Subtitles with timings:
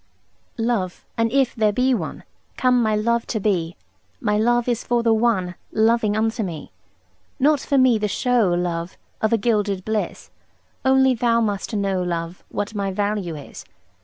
[0.57, 2.23] Love, an if there be one,
[2.57, 3.75] Come my love to be,
[4.19, 6.71] My love is for the one Loving unto me.
[7.37, 10.31] Not for me the show, love, Of a gilded bliss;
[10.83, 13.63] Only thou must know, love, What my value is.